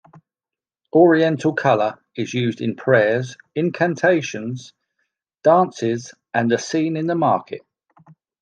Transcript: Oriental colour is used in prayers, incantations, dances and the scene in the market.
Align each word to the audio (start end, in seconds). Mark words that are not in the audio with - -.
Oriental 0.93 1.53
colour 1.53 2.03
is 2.15 2.33
used 2.33 2.59
in 2.59 2.75
prayers, 2.75 3.37
incantations, 3.53 4.73
dances 5.43 6.11
and 6.33 6.49
the 6.49 6.57
scene 6.57 6.97
in 6.97 7.05
the 7.05 7.13
market. 7.13 7.61